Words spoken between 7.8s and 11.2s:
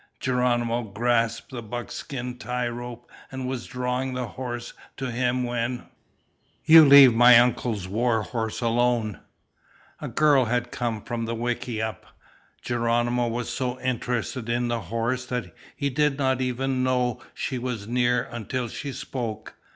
war horse alone!" A girl had come